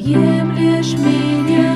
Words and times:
объемлешь 0.00 0.94
меня 0.94 1.74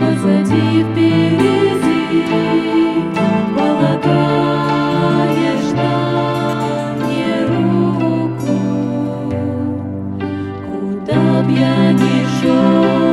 позади 0.00 0.84
впереди 0.84 2.00
полагаешь 3.54 4.12
на 5.76 5.92
мне 6.96 7.32
руку. 7.46 8.56
Куда 10.70 11.22
б 11.42 11.46
я 11.52 11.92
ни 11.92 12.16
шел 12.40 13.12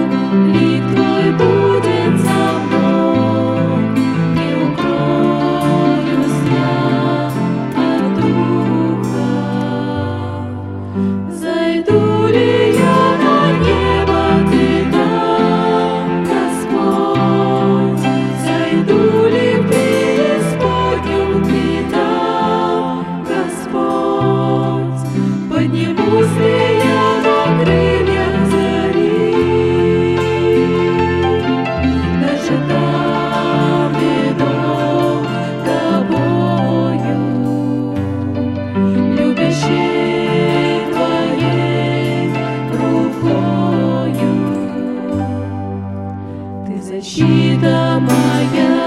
защита 47.00 47.98
моя. 48.02 48.79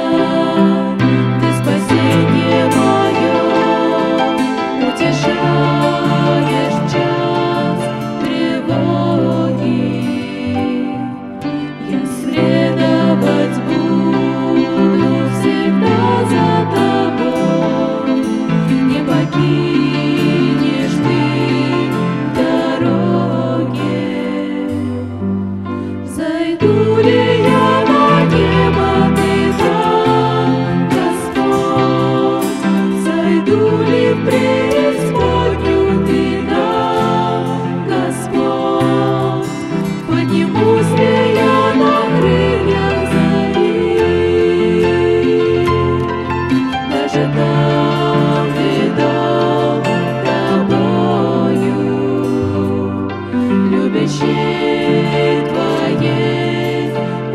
твоей 55.48 56.90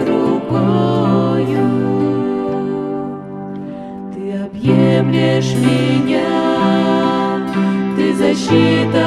рукою. 0.05 1.67
Ты 4.13 4.21
объемлешь 4.45 5.53
меня, 5.55 6.29
ты 7.95 8.05
защита 8.13 9.06